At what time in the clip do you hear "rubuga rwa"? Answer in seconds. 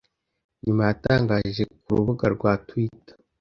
1.97-2.51